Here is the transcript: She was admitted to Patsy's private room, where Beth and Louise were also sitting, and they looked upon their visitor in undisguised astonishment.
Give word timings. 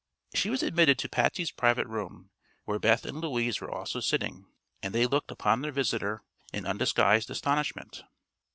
She 0.33 0.49
was 0.49 0.63
admitted 0.63 0.97
to 0.97 1.09
Patsy's 1.09 1.51
private 1.51 1.85
room, 1.85 2.31
where 2.65 2.79
Beth 2.79 3.05
and 3.05 3.21
Louise 3.21 3.61
were 3.61 3.69
also 3.69 3.99
sitting, 3.99 4.47
and 4.81 4.95
they 4.95 5.05
looked 5.05 5.29
upon 5.29 5.61
their 5.61 5.71
visitor 5.71 6.23
in 6.51 6.65
undisguised 6.65 7.29
astonishment. 7.29 8.01